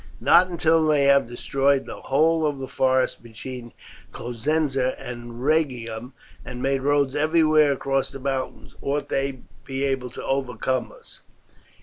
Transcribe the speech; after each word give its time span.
Not 0.19 0.47
until 0.49 0.87
they 0.87 1.03
have 1.03 1.27
destroyed 1.29 1.85
the 1.85 2.01
whole 2.01 2.43
of 2.43 2.57
the 2.57 2.67
forests 2.67 3.17
between 3.21 3.71
Cosenza 4.11 4.95
and 4.99 5.43
Rhegium, 5.43 6.13
and 6.43 6.59
made 6.59 6.81
roads 6.81 7.15
everywhere 7.15 7.73
across 7.73 8.09
the 8.09 8.17
mountains, 8.19 8.75
ought 8.81 9.09
they 9.09 9.41
be 9.63 9.83
able 9.83 10.09
to 10.09 10.25
overcome 10.25 10.91
us. 10.91 11.21